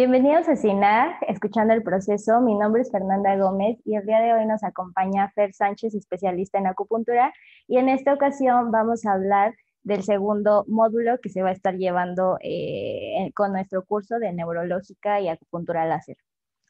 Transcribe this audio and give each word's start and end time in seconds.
Bienvenidos 0.00 0.48
a 0.48 0.54
CINAG, 0.54 1.18
escuchando 1.26 1.74
el 1.74 1.82
proceso. 1.82 2.40
Mi 2.40 2.54
nombre 2.54 2.82
es 2.82 2.92
Fernanda 2.92 3.36
Gómez 3.36 3.80
y 3.84 3.96
el 3.96 4.06
día 4.06 4.20
de 4.20 4.32
hoy 4.32 4.46
nos 4.46 4.62
acompaña 4.62 5.32
Fer 5.34 5.52
Sánchez, 5.52 5.92
especialista 5.92 6.56
en 6.56 6.68
acupuntura. 6.68 7.32
Y 7.66 7.78
en 7.78 7.88
esta 7.88 8.14
ocasión 8.14 8.70
vamos 8.70 9.04
a 9.04 9.14
hablar 9.14 9.56
del 9.82 10.04
segundo 10.04 10.64
módulo 10.68 11.18
que 11.20 11.30
se 11.30 11.42
va 11.42 11.48
a 11.48 11.52
estar 11.52 11.74
llevando 11.74 12.38
eh, 12.42 13.32
con 13.34 13.50
nuestro 13.50 13.84
curso 13.84 14.20
de 14.20 14.32
neurológica 14.32 15.20
y 15.20 15.26
acupuntura 15.26 15.84
láser. 15.84 16.16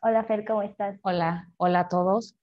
Hola 0.00 0.24
Fer, 0.24 0.46
¿cómo 0.46 0.62
estás? 0.62 0.98
Hola, 1.02 1.50
hola 1.58 1.80
a 1.80 1.88
todos. 1.88 2.34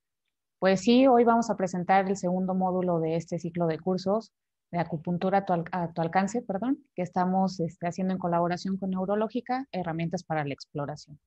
Pues 0.60 0.82
sí, 0.82 1.08
hoy 1.08 1.24
vamos 1.24 1.50
a 1.50 1.58
presentar 1.58 2.08
el 2.08 2.16
segundo 2.16 2.54
módulo 2.54 3.00
de 3.00 3.16
este 3.16 3.40
ciclo 3.40 3.66
de 3.66 3.80
cursos 3.80 4.32
de 4.72 4.80
acupuntura 4.80 5.46
a 5.72 5.94
tu, 5.94 6.02
alcance, 6.02 6.42
perdón, 6.42 6.80
que 6.96 7.02
estamos 7.02 7.60
este, 7.60 7.88
haciendo 7.88 8.14
en 8.14 8.20
colaboración 8.20 8.78
con 8.78 8.90
Neurológica, 8.90 9.68
herramientas 9.72 10.24
para 10.24 10.44
la 10.44 10.54
exploración. 10.54 11.20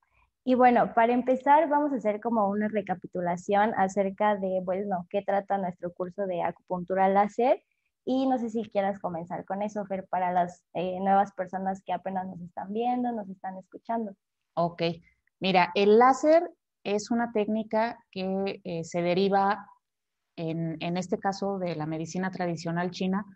Y 0.44 0.54
bueno, 0.54 0.94
para 0.94 1.12
empezar 1.12 1.68
vamos 1.68 1.92
a 1.92 1.96
hacer 1.96 2.20
como 2.20 2.48
una 2.48 2.68
recapitulación 2.68 3.74
acerca 3.76 4.36
de, 4.36 4.60
bueno, 4.64 5.06
qué 5.10 5.22
trata 5.22 5.58
nuestro 5.58 5.92
curso 5.92 6.26
de 6.26 6.42
acupuntura 6.42 7.08
láser. 7.08 7.62
Y 8.04 8.26
no 8.26 8.38
sé 8.38 8.48
si 8.48 8.62
quieras 8.70 8.98
comenzar 8.98 9.44
con 9.44 9.60
eso, 9.60 9.84
Fer, 9.84 10.06
para 10.08 10.32
las 10.32 10.62
eh, 10.72 10.98
nuevas 11.00 11.32
personas 11.32 11.82
que 11.84 11.92
apenas 11.92 12.26
nos 12.26 12.40
están 12.40 12.72
viendo, 12.72 13.12
nos 13.12 13.28
están 13.28 13.58
escuchando. 13.58 14.12
Ok, 14.54 14.82
mira, 15.40 15.70
el 15.74 15.98
láser 15.98 16.50
es 16.84 17.10
una 17.10 17.30
técnica 17.32 17.98
que 18.10 18.62
eh, 18.64 18.84
se 18.84 19.02
deriva 19.02 19.66
en, 20.38 20.96
este 20.96 21.18
caso 21.18 21.58
de 21.58 21.74
la 21.74 21.86
medicina 21.86 22.30
tradicional 22.30 22.90
china, 22.90 23.26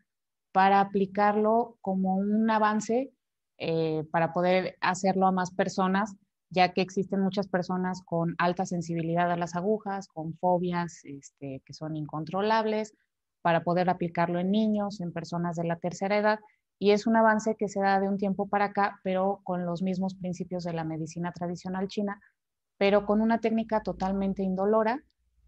para 0.53 0.81
aplicarlo 0.81 1.77
como 1.81 2.17
un 2.17 2.49
avance 2.51 3.13
eh, 3.59 4.05
para 4.13 4.33
poder 4.33 4.77
hacerlo 4.81 5.27
a 5.27 5.33
más 5.33 5.51
personas, 5.51 6.15
ya 6.51 6.73
que 6.73 6.83
existen 6.83 7.21
muchas 7.21 7.49
personas 7.49 8.03
con 8.05 8.35
alta 8.39 8.67
sensibilidad 8.67 9.31
a 9.31 9.37
las 9.37 9.57
agujas, 9.57 10.07
con 10.09 10.35
fobias 10.35 11.01
este, 11.05 11.63
que 11.65 11.73
son 11.73 11.97
incontrolables, 11.97 12.95
para 13.41 13.65
poder 13.65 13.91
aplicarlo 13.91 14.39
en 14.39 14.53
niños, 14.53 15.01
en 15.01 15.13
personas 15.13 15.57
de 15.57 15.65
la 15.65 15.77
tercera 15.77 16.17
edad. 16.17 16.39
Y 16.79 16.93
es 16.93 17.07
un 17.07 17.17
avance 17.17 17.57
que 17.59 17.69
se 17.69 17.81
da 17.81 17.99
de 17.99 18.09
un 18.09 18.19
tiempo 18.19 18.49
para 18.49 18.67
acá, 18.67 19.01
pero 19.03 19.41
con 19.43 19.67
los 19.67 19.83
mismos 19.83 20.15
principios 20.15 20.65
de 20.65 20.73
la 20.73 20.85
medicina 20.85 21.33
tradicional 21.33 21.89
china, 21.89 22.21
pero 22.79 23.07
con 23.07 23.21
una 23.21 23.41
técnica 23.41 23.83
totalmente 23.83 24.43
indolora 24.43 25.03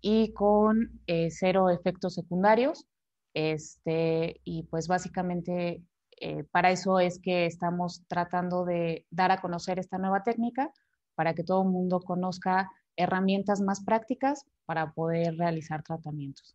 y 0.07 0.35
con 0.35 1.01
eh, 1.07 1.31
cero 1.31 1.71
efectos 1.71 2.13
secundarios. 2.13 2.87
Este, 3.33 4.39
y 4.45 4.65
pues 4.65 4.87
básicamente 4.87 5.83
eh, 6.21 6.45
para 6.53 6.71
eso 6.71 7.01
es 7.01 7.19
que 7.19 7.47
estamos 7.47 8.05
tratando 8.07 8.67
de 8.67 9.07
dar 9.11 9.33
a 9.33 9.41
conocer 9.41 9.79
esta 9.79 9.97
nueva 9.97 10.23
técnica 10.23 10.71
para 11.15 11.33
que 11.33 11.43
todo 11.43 11.63
el 11.63 11.71
mundo 11.71 12.01
conozca 12.01 12.71
herramientas 12.97 13.63
más 13.63 13.83
prácticas 13.83 14.45
para 14.67 14.93
poder 14.93 15.39
realizar 15.39 15.83
tratamientos. 15.83 16.55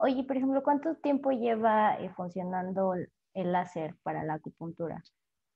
Oye, 0.00 0.24
por 0.24 0.36
ejemplo, 0.36 0.64
¿cuánto 0.64 0.96
tiempo 0.96 1.30
lleva 1.30 1.94
eh, 2.00 2.10
funcionando 2.16 2.94
el 2.94 3.52
láser 3.52 3.94
para 4.02 4.24
la 4.24 4.34
acupuntura? 4.34 5.04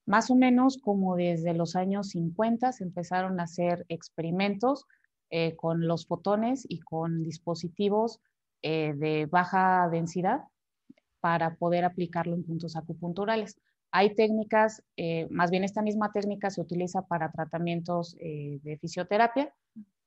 Más 0.07 0.31
o 0.31 0.37
menos 0.37 0.79
como 0.79 1.17
desde 1.17 1.55
los 1.55 1.75
años 1.75 2.11
50 2.11 2.71
se 2.71 2.85
empezaron 2.85 3.41
a 3.41 3.45
hacer 3.45 3.85
experimentos 3.89 4.87
eh, 5.33 5.55
con 5.55 5.87
los 5.87 6.07
fotones 6.07 6.67
y 6.69 6.81
con 6.81 7.23
dispositivos 7.23 8.21
eh, 8.63 8.95
de 8.97 9.27
baja 9.27 9.89
densidad 9.89 10.43
para 11.21 11.55
poder 11.55 11.85
aplicarlo 11.85 12.35
en 12.35 12.43
puntos 12.43 12.75
acupunturales. 12.75 13.57
Hay 13.93 14.17
técnicas, 14.17 14.83
eh, 14.97 15.29
más 15.31 15.53
bien 15.53 15.63
esta 15.63 15.83
misma 15.83 16.11
técnica 16.11 16.51
se 16.51 16.61
utiliza 16.61 17.03
para 17.03 17.31
tratamientos 17.31 18.17
de 18.17 18.79
fisioterapia, 18.81 19.55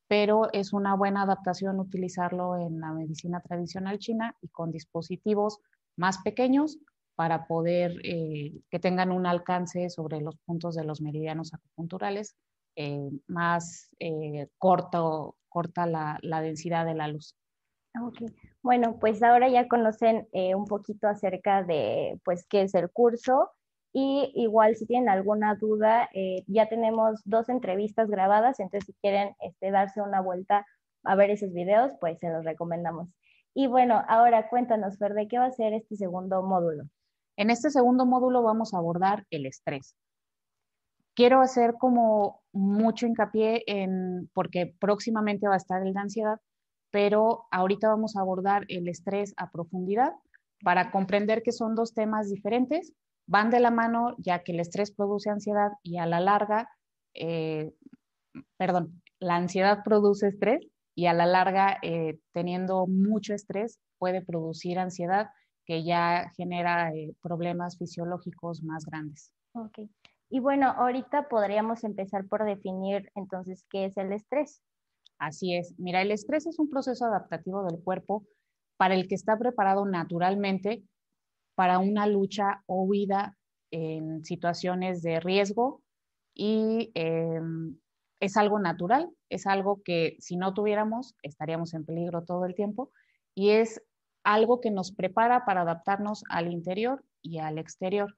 pero 0.09 0.51
es 0.51 0.73
una 0.73 0.93
buena 0.93 1.21
adaptación 1.21 1.79
utilizarlo 1.79 2.57
en 2.57 2.81
la 2.81 2.91
medicina 2.91 3.39
tradicional 3.39 3.99
china 3.99 4.35
y 4.41 4.49
con 4.49 4.71
dispositivos 4.71 5.59
más 5.95 6.17
pequeños 6.17 6.79
para 7.15 7.47
poder 7.47 8.01
que 8.01 8.79
tengan 8.81 9.11
un 9.11 9.25
alcance 9.25 9.89
sobre 9.89 10.19
los 10.19 10.35
puntos 10.45 10.75
de 10.75 10.83
los 10.83 11.01
meridianos 11.01 11.53
acupunturales 11.53 12.35
eh, 12.75 13.09
más 13.27 13.89
eh, 13.99 14.47
corto, 14.57 15.35
corta 15.49 15.85
la, 15.85 16.41
densidad 16.41 16.85
de 16.85 16.95
la 16.95 17.07
luz. 17.07 17.35
Okay. 18.07 18.27
Bueno, 18.61 18.97
pues 18.99 19.21
ahora 19.21 19.49
ya 19.49 19.67
conocen 19.67 20.27
eh, 20.31 20.55
un 20.55 20.65
poquito 20.65 21.07
acerca 21.07 21.63
de 21.63 22.19
pues 22.25 22.45
qué 22.47 22.63
es 22.63 22.73
el 22.73 22.89
curso 22.89 23.51
y 23.93 24.31
igual 24.33 24.75
si 24.75 24.87
tienen 24.87 25.09
alguna 25.09 25.53
duda, 25.53 26.09
ya 26.47 26.67
tenemos 26.67 27.21
dos 27.25 27.47
entrevistas 27.49 28.09
grabadas, 28.09 28.59
entonces 28.59 28.87
si 28.87 28.93
quieren 28.93 29.35
este, 29.39 29.69
darse 29.69 30.01
una 30.01 30.19
vuelta 30.19 30.65
a 31.03 31.13
ver 31.13 31.29
esos 31.29 31.53
videos, 31.53 31.91
pues 31.99 32.17
se 32.17 32.31
los 32.31 32.43
recomendamos. 32.43 33.09
Y 33.53 33.67
bueno, 33.67 34.03
ahora 34.07 34.49
cuéntanos, 34.49 34.97
Fer, 34.97 35.13
¿de 35.13 35.27
qué 35.27 35.37
va 35.37 35.45
a 35.45 35.51
ser 35.51 35.73
este 35.73 35.95
segundo 35.95 36.41
módulo? 36.41 36.85
En 37.37 37.51
este 37.51 37.69
segundo 37.69 38.07
módulo 38.07 38.41
vamos 38.41 38.73
a 38.73 38.79
abordar 38.79 39.25
el 39.29 39.45
estrés 39.45 39.95
quiero 41.15 41.41
hacer 41.41 41.75
como 41.79 42.42
mucho 42.53 43.07
hincapié 43.07 43.63
en, 43.67 44.29
porque 44.33 44.75
próximamente 44.79 45.47
va 45.47 45.55
a 45.55 45.57
estar 45.57 45.85
el 45.85 45.93
de 45.93 45.99
ansiedad, 45.99 46.39
pero 46.91 47.45
ahorita 47.51 47.89
vamos 47.89 48.15
a 48.15 48.21
abordar 48.21 48.65
el 48.69 48.87
estrés 48.87 49.33
a 49.37 49.51
profundidad 49.51 50.13
para 50.63 50.91
comprender 50.91 51.41
que 51.43 51.51
son 51.51 51.75
dos 51.75 51.93
temas 51.93 52.29
diferentes, 52.29 52.93
van 53.27 53.49
de 53.49 53.59
la 53.59 53.71
mano 53.71 54.15
ya 54.17 54.43
que 54.43 54.51
el 54.53 54.59
estrés 54.59 54.91
produce 54.91 55.29
ansiedad 55.29 55.71
y 55.81 55.97
a 55.97 56.05
la 56.05 56.19
larga, 56.19 56.69
eh, 57.15 57.73
perdón, 58.57 59.01
la 59.19 59.35
ansiedad 59.35 59.83
produce 59.83 60.27
estrés 60.27 60.65
y 60.95 61.07
a 61.07 61.13
la 61.13 61.25
larga, 61.25 61.77
eh, 61.81 62.19
teniendo 62.33 62.85
mucho 62.87 63.33
estrés, 63.33 63.79
puede 63.97 64.21
producir 64.21 64.77
ansiedad 64.77 65.29
que 65.65 65.83
ya 65.83 66.31
genera 66.35 66.93
eh, 66.93 67.15
problemas 67.21 67.77
fisiológicos 67.77 68.61
más 68.63 68.85
grandes. 68.85 69.31
Okay. 69.53 69.89
Y 70.29 70.39
bueno, 70.39 70.71
ahorita 70.71 71.27
podríamos 71.27 71.83
empezar 71.83 72.27
por 72.27 72.43
definir 72.45 73.11
entonces 73.15 73.65
qué 73.69 73.85
es 73.85 73.97
el 73.97 74.11
estrés. 74.11 74.61
Así 75.19 75.55
es. 75.55 75.73
Mira, 75.77 76.01
el 76.01 76.11
estrés 76.11 76.45
es 76.47 76.59
un 76.59 76.69
proceso 76.69 77.05
adaptativo 77.05 77.63
del 77.63 77.81
cuerpo 77.81 78.25
para 78.77 78.95
el 78.95 79.07
que 79.07 79.15
está 79.15 79.37
preparado 79.37 79.85
naturalmente 79.85 80.83
para 81.55 81.79
una 81.79 82.07
lucha 82.07 82.63
o 82.65 82.83
huida 82.83 83.37
en 83.71 84.23
situaciones 84.25 85.01
de 85.01 85.19
riesgo 85.19 85.81
y 86.33 86.91
em, 86.95 87.77
es 88.19 88.37
algo 88.37 88.59
natural, 88.59 89.09
es 89.29 89.47
algo 89.47 89.81
que 89.83 90.15
si 90.19 90.35
no 90.35 90.53
tuviéramos 90.53 91.15
estaríamos 91.21 91.73
en 91.73 91.85
peligro 91.85 92.23
todo 92.23 92.45
el 92.45 92.55
tiempo 92.55 92.91
y 93.35 93.51
es 93.51 93.81
algo 94.23 94.61
que 94.61 94.71
nos 94.71 94.91
prepara 94.91 95.45
para 95.45 95.61
adaptarnos 95.61 96.23
al 96.29 96.51
interior 96.51 97.03
y 97.21 97.39
al 97.39 97.57
exterior 97.57 98.15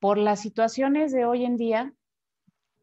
por 0.00 0.18
las 0.18 0.40
situaciones 0.40 1.12
de 1.12 1.26
hoy 1.26 1.44
en 1.44 1.56
día, 1.56 1.92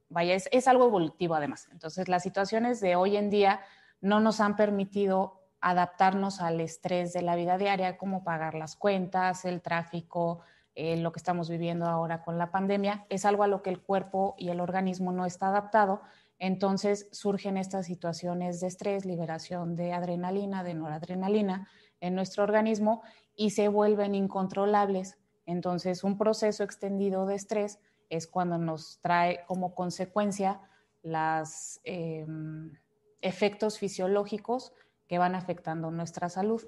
vaya, 0.10 0.36
es, 0.36 0.68
algo 0.68 0.86
evolutivo 0.86 1.36
además. 1.36 1.68
Entonces, 1.72 2.08
las 2.08 2.24
situaciones 2.24 2.80
de 2.80 2.96
hoy 2.96 3.18
en 3.18 3.30
día 3.30 3.62
no 4.00 4.20
nos 4.20 4.40
han 4.40 4.56
permitido 4.56 5.42
adaptarnos 5.60 6.40
al 6.40 6.62
estrés 6.62 7.14
de 7.14 7.24
la 7.24 7.36
vida 7.36 7.58
diaria, 7.58 7.98
como 7.98 8.24
pagar 8.24 8.54
las 8.54 8.76
cuentas, 8.76 9.44
el 9.44 9.62
tráfico, 9.62 10.42
eh, 10.76 10.96
lo 10.98 11.12
que 11.12 11.18
estamos 11.18 11.50
viviendo 11.50 11.88
ahora 11.88 12.22
con 12.22 12.38
la 12.38 12.52
pandemia. 12.52 13.08
Es 13.10 13.26
algo 13.26 13.42
a 13.42 13.48
lo 13.48 13.64
que 13.64 13.72
el 13.72 13.82
cuerpo 13.82 14.36
y 14.38 14.50
el 14.50 14.60
organismo 14.60 15.12
no 15.12 15.26
está 15.26 15.48
adaptado. 15.48 16.02
Entonces 16.38 17.10
surgen 17.12 17.58
estas 17.58 17.88
situaciones 17.88 18.60
de 18.60 18.68
estrés, 18.68 19.06
liberación 19.06 19.76
de 19.76 19.94
adrenalina, 19.94 20.64
de 20.64 20.76
noradrenalina 20.76 21.68
en 22.00 22.14
nuestro 22.14 22.44
organismo 22.44 23.02
y 23.36 23.50
se 23.50 23.70
vuelven 23.70 24.14
incontrolables 24.14 25.18
entonces, 25.48 26.04
un 26.04 26.18
proceso 26.18 26.64
extendido 26.64 27.26
de 27.26 27.36
estrés 27.36 27.80
es 28.10 28.28
cuando 28.28 28.58
nos 28.58 29.00
trae 29.02 29.46
como 29.48 29.74
consecuencia 29.74 30.60
los 31.04 31.80
em, 31.86 32.74
efectos 33.22 33.80
fisiológicos 33.80 34.74
que 35.08 35.18
van 35.18 35.36
afectando 35.36 35.90
nuestra 35.90 36.28
salud. 36.28 36.68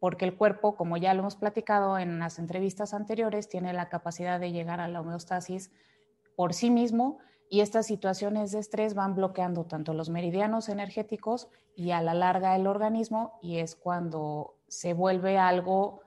Porque 0.00 0.24
el 0.24 0.36
cuerpo, 0.36 0.74
como 0.74 0.96
ya 0.96 1.14
lo 1.14 1.20
hemos 1.20 1.36
platicado 1.36 1.96
en 1.96 2.18
las 2.18 2.40
entrevistas 2.40 2.92
anteriores, 2.92 3.48
tiene 3.48 3.72
la 3.72 3.88
capacidad 3.88 4.40
de 4.40 4.50
llegar 4.50 4.80
a 4.80 4.88
la 4.88 5.00
homeostasis 5.00 5.70
por 6.34 6.54
sí 6.54 6.70
mismo 6.70 7.20
y 7.48 7.60
estas 7.60 7.86
situaciones 7.86 8.50
de 8.50 8.58
estrés 8.58 8.94
van 8.94 9.14
bloqueando 9.14 9.64
tanto 9.64 9.94
los 9.94 10.10
meridianos 10.10 10.68
energéticos 10.68 11.48
y 11.76 11.92
a 11.92 12.02
la 12.02 12.14
larga 12.14 12.56
el 12.56 12.66
organismo 12.66 13.38
y 13.42 13.58
es 13.58 13.76
cuando 13.76 14.56
se 14.66 14.92
vuelve 14.92 15.38
algo 15.38 16.00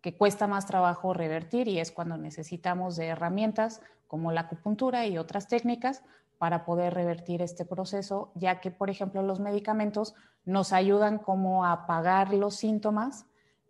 que 0.00 0.16
cuesta 0.16 0.46
más 0.46 0.66
trabajo 0.66 1.14
revertir 1.14 1.68
y 1.68 1.78
es 1.78 1.92
cuando 1.92 2.16
necesitamos 2.16 2.96
de 2.96 3.06
herramientas 3.06 3.82
como 4.06 4.32
la 4.32 4.42
acupuntura 4.42 5.06
y 5.06 5.18
otras 5.18 5.48
técnicas 5.48 6.02
para 6.38 6.64
poder 6.64 6.94
revertir 6.94 7.42
este 7.42 7.64
proceso, 7.64 8.32
ya 8.34 8.60
que, 8.60 8.70
por 8.70 8.88
ejemplo, 8.88 9.22
los 9.22 9.40
medicamentos 9.40 10.14
nos 10.44 10.72
ayudan 10.72 11.18
como 11.18 11.64
a 11.66 11.72
apagar 11.72 12.32
los 12.32 12.56
síntomas, 12.56 13.26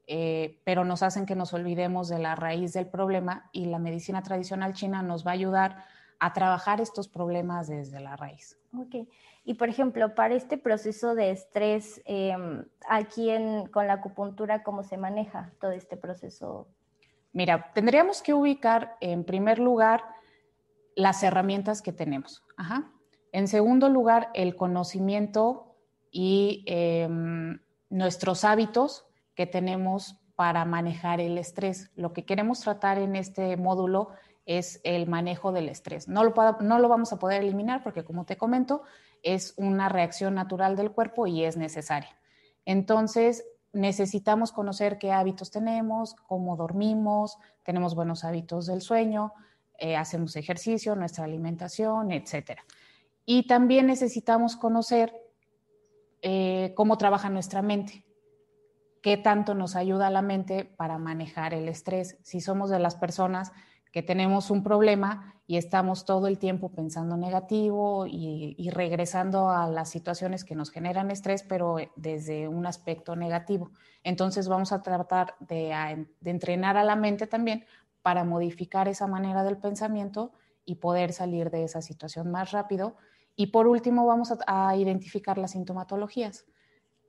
eh, 0.06 0.60
pero 0.64 0.84
nos 0.84 1.02
hacen 1.02 1.26
que 1.26 1.34
nos 1.34 1.52
olvidemos 1.52 2.08
de 2.08 2.20
la 2.20 2.36
raíz 2.36 2.72
del 2.72 2.86
problema 2.86 3.48
y 3.52 3.66
la 3.66 3.78
medicina 3.78 4.22
tradicional 4.22 4.72
china 4.72 5.02
nos 5.02 5.26
va 5.26 5.32
a 5.32 5.34
ayudar 5.34 5.84
a 6.20 6.32
trabajar 6.32 6.80
estos 6.80 7.08
problemas 7.08 7.66
desde 7.66 7.98
la 8.00 8.16
raíz. 8.16 8.56
Ok. 8.78 9.08
Y 9.50 9.54
por 9.54 9.68
ejemplo, 9.68 10.14
para 10.14 10.36
este 10.36 10.58
proceso 10.58 11.16
de 11.16 11.32
estrés, 11.32 12.00
em, 12.04 12.64
aquí 12.88 13.30
con 13.72 13.88
la 13.88 13.94
acupuntura, 13.94 14.62
¿cómo 14.62 14.84
se 14.84 14.96
maneja 14.96 15.50
todo 15.60 15.72
este 15.72 15.96
proceso? 15.96 16.68
Mira, 17.32 17.72
tendríamos 17.74 18.22
que 18.22 18.32
ubicar 18.32 18.96
en 19.00 19.24
primer 19.24 19.58
lugar 19.58 20.04
las 20.94 21.24
herramientas 21.24 21.82
que 21.82 21.92
tenemos. 21.92 22.44
En 23.32 23.48
segundo 23.48 23.88
lugar, 23.88 24.30
el 24.34 24.54
conocimiento 24.54 25.74
y 26.12 26.62
em, 26.68 27.58
nuestros 27.88 28.44
hábitos 28.44 29.04
que 29.34 29.46
tenemos 29.46 30.16
para 30.36 30.64
manejar 30.64 31.20
el 31.20 31.36
estrés. 31.38 31.90
Lo 31.96 32.12
que 32.12 32.24
queremos 32.24 32.60
tratar 32.60 32.98
en 32.98 33.16
este 33.16 33.56
módulo 33.56 34.10
es 34.12 34.29
el 34.46 35.06
manejo 35.06 35.52
del 35.52 35.68
estrés. 35.68 36.08
No 36.08 36.24
lo, 36.24 36.34
no 36.60 36.78
lo 36.78 36.88
vamos 36.88 37.12
a 37.12 37.18
poder 37.18 37.42
eliminar 37.42 37.82
porque, 37.82 38.04
como 38.04 38.24
te 38.24 38.36
comento, 38.36 38.82
es 39.22 39.54
una 39.56 39.88
reacción 39.88 40.34
natural 40.34 40.76
del 40.76 40.92
cuerpo 40.92 41.26
y 41.26 41.44
es 41.44 41.56
necesaria. 41.56 42.16
Entonces, 42.64 43.44
necesitamos 43.72 44.52
conocer 44.52 44.98
qué 44.98 45.12
hábitos 45.12 45.50
tenemos, 45.50 46.14
cómo 46.26 46.56
dormimos, 46.56 47.38
tenemos 47.62 47.94
buenos 47.94 48.24
hábitos 48.24 48.66
del 48.66 48.80
sueño, 48.80 49.32
eh, 49.78 49.96
hacemos 49.96 50.36
ejercicio, 50.36 50.96
nuestra 50.96 51.24
alimentación, 51.24 52.10
etc. 52.10 52.60
Y 53.24 53.46
también 53.46 53.86
necesitamos 53.86 54.56
conocer 54.56 55.14
eh, 56.22 56.72
cómo 56.76 56.98
trabaja 56.98 57.30
nuestra 57.30 57.62
mente, 57.62 58.04
qué 59.02 59.16
tanto 59.16 59.54
nos 59.54 59.76
ayuda 59.76 60.10
la 60.10 60.22
mente 60.22 60.64
para 60.64 60.98
manejar 60.98 61.54
el 61.54 61.68
estrés. 61.68 62.18
Si 62.22 62.40
somos 62.40 62.70
de 62.70 62.78
las 62.78 62.96
personas 62.96 63.52
que 63.92 64.02
tenemos 64.02 64.50
un 64.50 64.62
problema 64.62 65.34
y 65.50 65.56
estamos 65.56 66.04
todo 66.04 66.28
el 66.28 66.38
tiempo 66.38 66.70
pensando 66.70 67.16
negativo 67.16 68.06
y, 68.06 68.70
regresando 68.70 69.50
a 69.50 69.66
las 69.66 69.90
situaciones 69.90 70.44
que 70.44 70.54
nos 70.54 70.70
generan 70.70 71.10
estrés, 71.10 71.42
pero 71.42 71.78
desde 71.96 72.46
un 72.46 72.66
aspecto 72.66 73.16
negativo. 73.16 73.72
Entonces 74.04 74.46
vamos 74.46 74.70
a 74.70 74.80
tratar 74.80 75.34
de, 75.40 76.06
entrenar 76.24 76.76
a 76.76 76.84
la 76.84 76.94
mente 76.94 77.26
también 77.26 77.64
para 78.00 78.22
modificar 78.22 78.86
esa 78.86 79.08
manera 79.08 79.42
del 79.42 79.56
pensamiento 79.56 80.30
y 80.64 80.76
poder 80.76 81.12
salir 81.12 81.50
de 81.50 81.64
esa 81.64 81.82
situación 81.82 82.30
más 82.30 82.52
rápido. 82.52 82.94
Y 83.34 83.48
por 83.48 83.66
último, 83.66 84.06
vamos 84.06 84.32
a, 84.46 84.76
identificar 84.76 85.36
las 85.36 85.50
sintomatologías. 85.50 86.46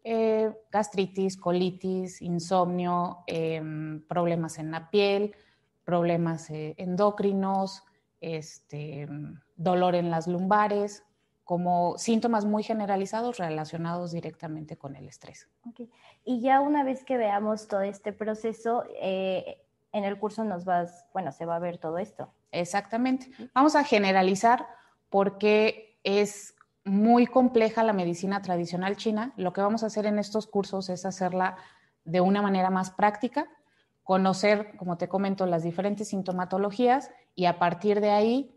Eh, 0.03 0.51
gastritis, 0.71 1.37
colitis, 1.37 2.23
insomnio, 2.23 3.19
em, 3.27 4.01
problemas 4.07 4.57
en 4.57 4.71
la 4.71 4.89
piel, 4.89 5.35
problemas 5.83 6.49
eh, 6.49 6.75
endocrinos, 6.77 7.83
este, 8.19 9.07
dolor 9.55 9.95
en 9.95 10.11
las 10.11 10.27
lumbares, 10.27 11.03
como 11.43 11.97
síntomas 11.97 12.45
muy 12.45 12.63
generalizados 12.63 13.37
relacionados 13.37 14.11
directamente 14.11 14.77
con 14.77 14.95
el 14.95 15.07
estrés. 15.07 15.49
Y 16.23 16.39
ya 16.39 16.61
una 16.61 16.83
vez 16.83 17.03
que 17.03 17.17
veamos 17.17 17.67
todo 17.67 17.81
este 17.81 18.13
proceso, 18.13 18.85
eh, 19.01 19.61
en 19.91 20.05
el 20.05 20.17
curso 20.17 20.43
nos 20.43 20.63
vas, 20.63 21.05
bueno, 21.13 21.31
se 21.31 21.45
va 21.45 21.57
a 21.57 21.59
ver 21.59 21.77
todo 21.77 21.97
esto. 21.97 22.31
Exactamente. 22.51 23.29
Vamos 23.53 23.75
a 23.75 23.83
generalizar 23.83 24.65
porque 25.09 25.99
es 26.03 26.55
muy 26.83 27.27
compleja 27.27 27.83
la 27.83 27.93
medicina 27.93 28.41
tradicional 28.41 28.95
china. 28.95 29.33
Lo 29.35 29.53
que 29.53 29.61
vamos 29.61 29.83
a 29.83 29.87
hacer 29.87 30.05
en 30.05 30.19
estos 30.19 30.47
cursos 30.47 30.89
es 30.89 31.05
hacerla 31.05 31.57
de 32.05 32.21
una 32.21 32.41
manera 32.41 32.69
más 32.69 32.91
práctica, 32.91 33.47
conocer, 34.11 34.75
como 34.75 34.97
te 34.97 35.07
comento, 35.07 35.45
las 35.45 35.63
diferentes 35.63 36.09
sintomatologías 36.09 37.11
y 37.33 37.45
a 37.45 37.59
partir 37.59 38.01
de 38.01 38.09
ahí 38.09 38.53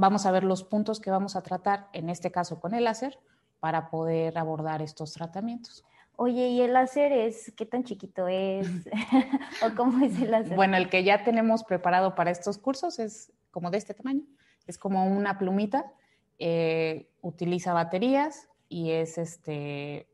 vamos 0.00 0.26
a 0.26 0.32
ver 0.32 0.42
los 0.42 0.64
puntos 0.64 0.98
que 0.98 1.12
vamos 1.12 1.36
a 1.36 1.44
tratar, 1.44 1.86
en 1.92 2.10
este 2.10 2.32
caso 2.32 2.58
con 2.58 2.74
el 2.74 2.82
láser, 2.82 3.20
para 3.60 3.88
poder 3.88 4.36
abordar 4.36 4.82
estos 4.82 5.12
tratamientos. 5.12 5.84
Oye, 6.16 6.48
¿y 6.48 6.60
el 6.60 6.72
láser 6.72 7.12
es 7.12 7.52
qué 7.56 7.66
tan 7.66 7.84
chiquito 7.84 8.26
es? 8.26 8.66
¿O 9.64 9.76
cómo 9.76 10.04
es 10.04 10.20
el 10.20 10.32
láser? 10.32 10.56
Bueno, 10.56 10.76
el 10.76 10.90
que 10.90 11.04
ya 11.04 11.22
tenemos 11.22 11.62
preparado 11.62 12.16
para 12.16 12.32
estos 12.32 12.58
cursos 12.58 12.98
es 12.98 13.30
como 13.52 13.70
de 13.70 13.78
este 13.78 13.94
tamaño. 13.94 14.24
Es 14.66 14.76
como 14.76 15.06
una 15.06 15.38
plumita, 15.38 15.92
eh, 16.40 17.08
utiliza 17.20 17.74
baterías 17.74 18.48
y 18.68 18.90
es 18.90 19.18
este 19.18 20.08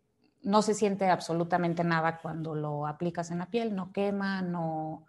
no 0.44 0.60
se 0.60 0.74
siente 0.74 1.08
absolutamente 1.08 1.82
nada 1.84 2.18
cuando 2.18 2.54
lo 2.54 2.86
aplicas 2.86 3.30
en 3.30 3.38
la 3.38 3.46
piel, 3.46 3.74
no 3.74 3.92
quema, 3.92 4.42
no, 4.42 5.06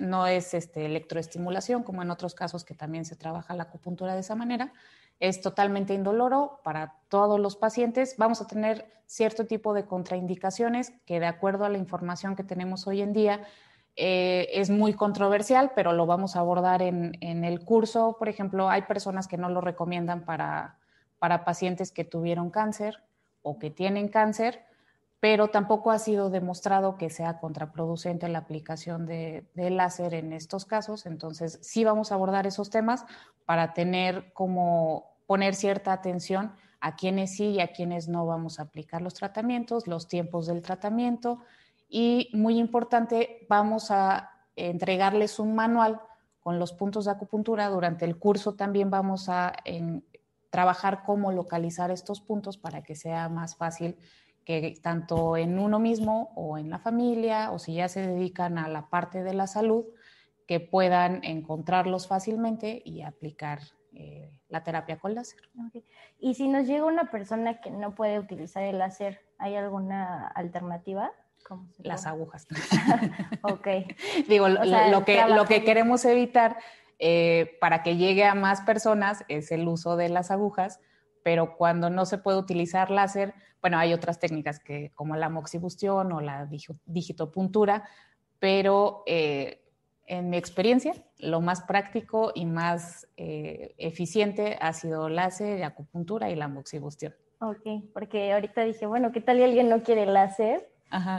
no, 0.00 0.26
es 0.26 0.54
este, 0.54 0.86
electroestimulación 0.86 1.82
como 1.82 2.02
en 2.02 2.10
otros 2.10 2.34
casos 2.34 2.64
que 2.64 2.74
también 2.74 3.04
se 3.04 3.14
trabaja 3.14 3.54
la 3.54 3.64
acupuntura 3.64 4.14
de 4.14 4.20
esa 4.20 4.34
manera. 4.34 4.72
Es 5.20 5.40
totalmente 5.42 5.94
indoloro 5.94 6.60
para 6.64 6.96
todos 7.08 7.38
los 7.38 7.56
pacientes. 7.56 8.16
Vamos 8.16 8.40
a 8.40 8.46
tener 8.46 8.90
cierto 9.06 9.46
tipo 9.46 9.74
de 9.74 9.84
contraindicaciones 9.84 10.92
que 11.04 11.20
de 11.20 11.26
acuerdo 11.26 11.66
a 11.66 11.68
la 11.68 11.78
información 11.78 12.34
que 12.34 12.42
tenemos 12.42 12.86
hoy 12.86 13.02
en 13.02 13.12
día 13.12 13.44
eh, 13.94 14.48
es 14.54 14.70
muy 14.70 14.94
controversial, 14.94 15.72
pero 15.76 15.92
lo 15.92 16.06
vamos 16.06 16.34
a 16.34 16.40
abordar 16.40 16.80
en, 16.80 17.12
en, 17.20 17.44
el 17.44 17.62
curso. 17.62 18.16
Por 18.18 18.30
ejemplo, 18.30 18.70
hay 18.70 18.82
personas 18.82 19.28
que 19.28 19.36
no 19.36 19.50
lo 19.50 19.60
recomiendan 19.60 20.24
para, 20.24 20.78
para 21.18 21.44
pacientes 21.44 21.92
que 21.92 22.04
tuvieron 22.04 22.50
cáncer 22.50 23.02
o 23.42 23.58
que 23.58 23.70
tienen 23.70 24.08
cáncer, 24.08 24.64
pero 25.20 25.48
tampoco 25.48 25.90
ha 25.90 25.98
sido 25.98 26.30
demostrado 26.30 26.96
que 26.96 27.10
sea 27.10 27.38
contraproducente 27.38 28.28
la 28.28 28.38
aplicación 28.38 29.06
de, 29.06 29.46
láser 29.54 30.14
en 30.14 30.32
estos 30.32 30.64
casos. 30.64 31.06
Entonces, 31.06 31.58
sí 31.62 31.84
vamos 31.84 32.10
a 32.10 32.16
abordar 32.16 32.46
esos 32.46 32.70
temas 32.70 33.04
para 33.44 33.72
tener 33.72 34.32
como 34.32 35.12
poner 35.26 35.54
cierta 35.54 35.92
atención 35.92 36.52
a 36.80 36.96
quienes 36.96 37.36
sí 37.36 37.50
y 37.50 37.60
a 37.60 37.72
quienes 37.72 38.08
no 38.08 38.26
vamos 38.26 38.58
a 38.58 38.64
aplicar 38.64 39.00
los 39.00 39.14
tratamientos, 39.14 39.86
los 39.86 40.08
tiempos 40.08 40.46
del 40.46 40.62
tratamiento 40.62 41.38
y 41.88 42.30
muy 42.32 42.58
importante, 42.58 43.46
vamos 43.50 43.90
a 43.90 44.30
entregarles 44.56 45.38
un 45.38 45.54
manual 45.54 46.00
con 46.40 46.58
los 46.58 46.72
puntos 46.72 47.04
de 47.04 47.10
acupuntura. 47.10 47.68
Durante 47.68 48.06
el 48.06 48.18
curso 48.18 48.54
también 48.54 48.90
vamos 48.90 49.28
a 49.28 49.52
trabajar 50.52 51.02
cómo 51.02 51.32
localizar 51.32 51.90
estos 51.90 52.20
puntos 52.20 52.58
para 52.58 52.82
que 52.82 52.94
sea 52.94 53.30
más 53.30 53.56
fácil 53.56 53.96
que 54.44 54.74
tanto 54.82 55.38
en 55.38 55.58
uno 55.58 55.78
mismo 55.78 56.30
o 56.36 56.58
en 56.58 56.68
la 56.68 56.78
familia 56.78 57.50
o 57.52 57.58
si 57.58 57.74
ya 57.74 57.88
se 57.88 58.06
dedican 58.06 58.58
a 58.58 58.68
la 58.68 58.90
parte 58.90 59.22
de 59.22 59.32
la 59.32 59.46
salud, 59.46 59.86
que 60.46 60.60
puedan 60.60 61.24
encontrarlos 61.24 62.06
fácilmente 62.06 62.82
y 62.84 63.00
aplicar 63.00 63.60
eh, 63.94 64.30
la 64.48 64.62
terapia 64.62 64.98
con 64.98 65.14
láser. 65.14 65.40
Y 66.18 66.34
si 66.34 66.48
nos 66.48 66.66
llega 66.66 66.84
una 66.84 67.10
persona 67.10 67.62
que 67.62 67.70
no 67.70 67.94
puede 67.94 68.18
utilizar 68.18 68.62
el 68.62 68.76
láser, 68.78 69.24
¿hay 69.38 69.56
alguna 69.56 70.26
alternativa? 70.26 71.12
Las 71.78 72.06
agujas. 72.06 72.46
ok. 73.42 73.68
Digo, 74.28 74.48
lo, 74.48 75.04
que, 75.06 75.26
lo 75.28 75.46
que 75.46 75.64
queremos 75.64 76.04
evitar 76.04 76.58
eh, 77.04 77.58
para 77.60 77.82
que 77.82 77.96
llegue 77.96 78.24
a 78.24 78.36
más 78.36 78.60
personas 78.60 79.24
es 79.26 79.50
el 79.50 79.66
uso 79.66 79.96
de 79.96 80.08
las 80.08 80.30
agujas, 80.30 80.78
pero 81.24 81.56
cuando 81.56 81.90
no 81.90 82.06
se 82.06 82.16
puede 82.16 82.38
utilizar 82.38 82.92
láser, 82.92 83.34
bueno, 83.60 83.76
hay 83.76 83.92
otras 83.92 84.20
técnicas 84.20 84.60
que, 84.60 84.92
como 84.94 85.16
la 85.16 85.28
moxibustión 85.28 86.12
o 86.12 86.20
la 86.20 86.48
digitopuntura, 86.86 87.88
pero 88.38 89.02
eh, 89.06 89.64
en 90.06 90.30
mi 90.30 90.36
experiencia, 90.36 90.94
lo 91.18 91.40
más 91.40 91.62
práctico 91.62 92.30
y 92.36 92.46
más 92.46 93.08
eh, 93.16 93.74
eficiente 93.78 94.56
ha 94.60 94.72
sido 94.72 95.08
láser, 95.08 95.64
acupuntura 95.64 96.30
y 96.30 96.36
la 96.36 96.46
moxibustión. 96.46 97.16
Ok, 97.40 97.82
porque 97.92 98.32
ahorita 98.32 98.62
dije, 98.62 98.86
bueno, 98.86 99.10
¿qué 99.10 99.20
tal 99.20 99.38
si 99.38 99.42
alguien 99.42 99.68
no 99.68 99.82
quiere 99.82 100.06
láser 100.06 100.70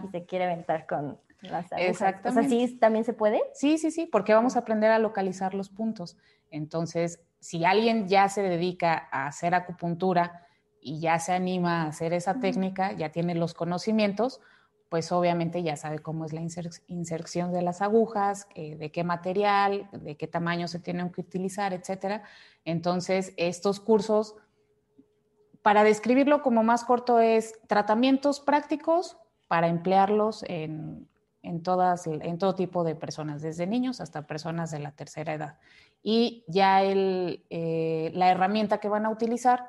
y 0.06 0.08
se 0.08 0.26
quiere 0.26 0.46
aventar 0.46 0.88
con 0.88 1.20
Exactamente. 1.44 2.30
O 2.30 2.32
sea, 2.32 2.44
¿sí 2.44 2.78
también 2.78 3.04
se 3.06 3.14
puede? 3.14 3.42
Sí, 3.54 3.78
sí, 3.78 3.92
sí, 3.92 4.06
porque 4.06 4.34
vamos 4.34 4.56
a 4.56 4.60
aprender 4.60 4.92
a 4.92 5.00
localizar 5.00 5.54
los 5.54 5.70
puntos. 5.70 6.18
Entonces, 6.50 7.22
si 7.40 7.66
alguien 7.66 8.08
ya 8.08 8.30
se 8.30 8.42
dedica 8.42 9.10
a 9.12 9.28
hacer 9.28 9.54
acupuntura 9.54 10.48
y 10.80 11.00
ya 11.00 11.20
se 11.20 11.34
anima 11.34 11.84
a 11.84 11.88
hacer 11.88 12.14
esa 12.14 12.40
técnica, 12.40 12.94
ya 12.94 13.10
tiene 13.12 13.36
los 13.36 13.54
conocimientos, 13.54 14.40
pues 14.90 15.12
obviamente 15.12 15.64
ya 15.64 15.76
sabe 15.76 16.00
cómo 16.00 16.24
es 16.24 16.34
la 16.34 16.42
inserción 16.88 17.52
de 17.52 17.64
las 17.64 17.82
agujas, 17.82 18.48
eh, 18.54 18.76
de 18.76 18.92
qué 18.92 19.04
material, 19.04 19.90
de 19.92 20.16
qué 20.16 20.28
tamaño 20.28 20.68
se 20.68 20.80
tienen 20.80 21.12
que 21.12 21.22
utilizar, 21.22 21.74
etcétera. 21.74 22.22
Entonces, 22.64 23.34
estos 23.38 23.80
cursos, 23.80 24.36
para 25.64 25.84
describirlo 25.84 26.44
como 26.44 26.62
más 26.62 26.84
corto, 26.84 27.20
es 27.20 27.60
tratamientos 27.68 28.40
prácticos 28.40 29.18
para 29.48 29.68
emplearlos 29.68 30.44
en 30.48 31.08
en, 31.44 31.62
todas, 31.62 32.08
en 32.08 32.38
todo 32.38 32.56
tipo 32.56 32.84
de 32.84 32.96
personas, 32.96 33.42
desde 33.42 33.68
niños 33.68 34.02
hasta 34.02 34.26
personas 34.26 34.72
de 34.72 34.80
la 34.80 34.92
tercera 34.92 35.34
edad. 35.34 35.60
Y 36.02 36.46
ya 36.48 36.82
el, 36.82 37.46
eh, 37.50 38.12
la 38.14 38.32
herramienta 38.32 38.80
que 38.80 38.90
van 38.90 39.06
a 39.06 39.10
utilizar 39.10 39.68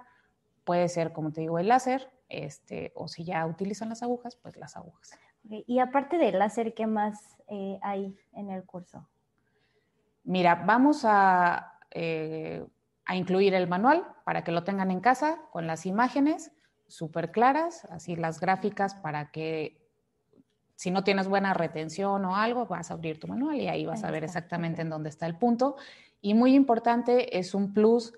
puede 0.64 0.88
ser, 0.88 1.12
como 1.12 1.32
te 1.32 1.42
digo, 1.42 1.58
el 1.58 1.68
láser, 1.68 2.10
este, 2.28 2.92
o 2.94 3.08
si 3.08 3.24
ya 3.24 3.44
utilizan 3.44 3.88
las 3.88 4.02
agujas, 4.02 4.36
pues 4.36 4.56
las 4.56 4.76
agujas. 4.76 5.10
Y 5.42 5.78
aparte 5.80 6.16
del 6.16 6.38
láser, 6.38 6.72
¿qué 6.72 6.86
más 6.86 7.38
eh, 7.48 7.78
hay 7.82 8.16
en 8.32 8.50
el 8.50 8.64
curso? 8.64 9.06
Mira, 10.22 10.54
vamos 10.54 11.04
a, 11.04 11.78
eh, 11.90 12.64
a 13.04 13.16
incluir 13.16 13.52
el 13.52 13.68
manual 13.68 14.06
para 14.24 14.42
que 14.42 14.52
lo 14.52 14.64
tengan 14.64 14.90
en 14.90 15.00
casa 15.00 15.42
con 15.50 15.66
las 15.66 15.84
imágenes 15.84 16.52
súper 16.86 17.30
claras, 17.30 17.84
así 17.90 18.16
las 18.16 18.40
gráficas 18.40 18.94
para 18.94 19.30
que 19.32 19.83
si 20.76 20.90
no 20.90 21.04
tienes 21.04 21.28
buena 21.28 21.54
retención 21.54 22.24
o 22.24 22.36
algo, 22.36 22.66
vas 22.66 22.90
a 22.90 22.94
abrir 22.94 23.20
tu 23.20 23.28
manual 23.28 23.60
y 23.60 23.68
ahí 23.68 23.86
vas 23.86 24.04
a 24.04 24.10
ver 24.10 24.24
exactamente 24.24 24.82
en 24.82 24.90
dónde 24.90 25.08
está 25.08 25.26
el 25.26 25.36
punto. 25.36 25.76
Y 26.20 26.34
muy 26.34 26.54
importante, 26.54 27.38
es 27.38 27.54
un 27.54 27.72
plus 27.72 28.12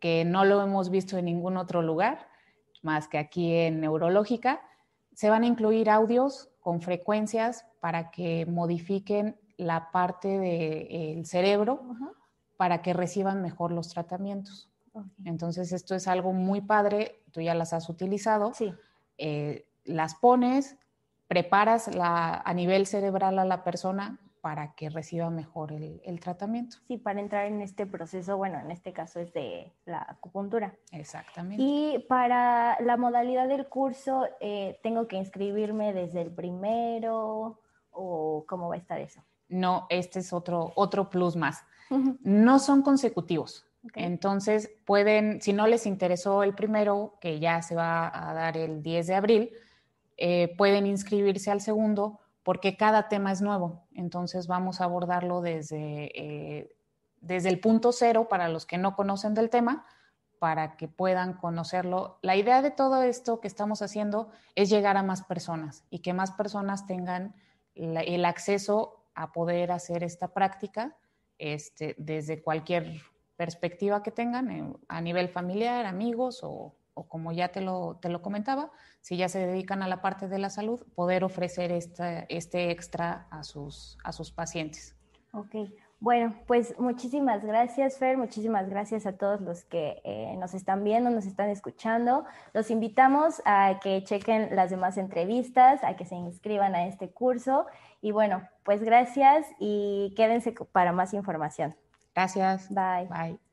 que 0.00 0.24
no 0.24 0.44
lo 0.44 0.62
hemos 0.62 0.90
visto 0.90 1.18
en 1.18 1.26
ningún 1.26 1.56
otro 1.56 1.82
lugar, 1.82 2.26
más 2.82 3.06
que 3.06 3.18
aquí 3.18 3.54
en 3.54 3.80
Neurológica. 3.80 4.60
Se 5.14 5.30
van 5.30 5.42
a 5.42 5.46
incluir 5.46 5.90
audios 5.90 6.48
con 6.60 6.80
frecuencias 6.80 7.66
para 7.80 8.10
que 8.10 8.46
modifiquen 8.46 9.36
la 9.56 9.90
parte 9.90 10.38
del 10.38 11.26
cerebro 11.26 11.82
para 12.56 12.82
que 12.82 12.92
reciban 12.92 13.42
mejor 13.42 13.72
los 13.72 13.88
tratamientos. 13.88 14.68
Entonces, 15.24 15.72
esto 15.72 15.94
es 15.94 16.08
algo 16.08 16.32
muy 16.32 16.60
padre, 16.60 17.22
tú 17.30 17.40
ya 17.40 17.54
las 17.54 17.72
has 17.72 17.88
utilizado, 17.88 18.52
sí. 18.54 18.74
Eh, 19.18 19.66
las 19.84 20.14
pones, 20.14 20.76
preparas 21.30 21.94
la, 21.94 22.42
a 22.44 22.54
nivel 22.54 22.86
cerebral 22.86 23.38
a 23.38 23.44
la 23.44 23.62
persona 23.62 24.18
para 24.40 24.74
que 24.74 24.90
reciba 24.90 25.30
mejor 25.30 25.70
el, 25.70 26.18
tratamiento. 26.18 26.78
Sí, 26.88 26.96
para 26.96 27.20
entrar 27.20 27.46
en 27.46 27.60
este 27.60 27.86
proceso, 27.86 28.36
bueno, 28.36 28.58
en 28.58 28.72
este 28.72 28.92
caso 28.92 29.20
es 29.20 29.32
de 29.32 29.72
la 29.84 30.04
acupuntura. 30.08 30.74
Exactamente. 30.90 31.62
Y 31.62 32.04
para 32.08 32.80
la 32.80 32.96
modalidad 32.96 33.46
del 33.46 33.68
curso, 33.68 34.26
eh, 34.40 34.80
¿tengo 34.82 35.06
que 35.06 35.18
inscribirme 35.18 35.92
desde 35.92 36.20
el 36.20 36.32
primero 36.32 37.60
o 37.92 38.44
cómo 38.48 38.68
va 38.68 38.74
a 38.74 38.78
estar 38.78 39.00
eso? 39.00 39.22
No, 39.48 39.86
este 39.88 40.18
es 40.18 40.32
otro, 40.32 40.72
otro 40.74 41.10
plus 41.10 41.36
más. 41.36 41.64
No 42.24 42.58
son 42.58 42.82
consecutivos. 42.82 43.68
Entonces, 43.94 44.68
pueden, 44.84 45.40
si 45.40 45.52
no 45.52 45.68
les 45.68 45.86
interesó 45.86 46.42
el 46.42 46.56
primero, 46.56 47.18
que 47.20 47.38
ya 47.38 47.62
se 47.62 47.76
va 47.76 48.10
a 48.12 48.34
dar 48.34 48.56
el 48.56 48.82
10 48.82 49.06
de 49.06 49.14
abril, 49.14 49.52
eh, 50.22 50.54
pueden 50.58 50.86
inscribirse 50.86 51.50
al 51.50 51.62
segundo 51.62 52.20
porque 52.42 52.76
cada 52.76 53.08
tema 53.08 53.32
es 53.32 53.40
nuevo. 53.40 53.86
Entonces, 53.94 54.46
vamos 54.46 54.80
a 54.80 54.84
abordarlo 54.84 55.40
desde, 55.40 56.12
eh, 56.14 56.76
desde 57.22 57.48
el 57.48 57.58
punto 57.58 57.90
cero 57.90 58.28
para 58.28 58.50
los 58.50 58.66
que 58.66 58.76
no 58.76 58.94
conocen 58.94 59.32
del 59.32 59.48
tema, 59.48 59.86
para 60.38 60.76
que 60.76 60.88
puedan 60.88 61.32
conocerlo. 61.32 62.18
La 62.20 62.36
idea 62.36 62.60
de 62.60 62.70
todo 62.70 63.02
esto 63.02 63.40
que 63.40 63.48
estamos 63.48 63.80
haciendo 63.80 64.28
es 64.54 64.68
llegar 64.68 64.98
a 64.98 65.02
más 65.02 65.22
personas 65.22 65.84
y 65.88 66.00
que 66.00 66.12
más 66.12 66.32
personas 66.32 66.86
tengan 66.86 67.34
el 67.74 68.24
acceso 68.26 69.06
a 69.14 69.32
poder 69.32 69.72
hacer 69.72 70.04
esta 70.04 70.28
práctica 70.34 70.98
este, 71.38 71.94
desde 71.96 72.42
cualquier 72.42 73.00
perspectiva 73.36 74.02
que 74.02 74.10
tengan 74.10 74.76
a 74.86 75.00
nivel 75.00 75.30
familiar, 75.30 75.86
amigos 75.86 76.40
o, 76.42 76.74
como 77.08 77.32
ya 77.32 77.48
te 77.48 77.60
lo, 77.60 77.98
te 78.00 78.08
lo, 78.08 78.22
comentaba, 78.22 78.70
si 79.00 79.16
ya 79.16 79.28
se 79.28 79.46
dedican 79.46 79.82
a 79.82 79.88
la 79.88 80.00
parte 80.00 80.28
de 80.28 80.38
la 80.38 80.50
salud, 80.50 80.80
poder 80.94 81.24
ofrecer 81.24 81.72
este 81.72 82.70
extra 82.70 83.26
a 83.30 83.42
sus, 83.42 83.98
a 84.04 84.12
sus 84.12 84.30
pacientes. 84.30 84.96
Ok, 85.32 85.54
bueno, 86.00 86.34
pues 86.46 86.78
muchísimas 86.78 87.44
gracias, 87.44 87.98
Fer, 87.98 88.16
muchísimas 88.16 88.70
gracias 88.70 89.04
a 89.04 89.12
todos 89.18 89.42
los 89.42 89.64
que 89.64 90.00
eh, 90.02 90.34
nos 90.38 90.54
están 90.54 90.82
viendo, 90.82 91.10
nos 91.10 91.26
están 91.26 91.50
escuchando. 91.50 92.24
Los 92.54 92.70
invitamos 92.70 93.42
a 93.44 93.78
que 93.82 94.02
chequen 94.02 94.56
las 94.56 94.70
demás 94.70 94.96
entrevistas, 94.96 95.84
a 95.84 95.96
que 95.96 96.06
se 96.06 96.14
inscriban 96.14 96.74
a 96.74 96.86
este 96.86 97.10
curso. 97.10 97.66
Y 98.00 98.12
bueno, 98.12 98.48
pues 98.64 98.82
gracias 98.82 99.46
y 99.58 100.14
quédense 100.16 100.52
para 100.72 100.92
más 100.92 101.12
información. 101.12 101.76
Gracias. 102.14 102.70
Bye. 102.70 103.06
Bye. 103.10 103.49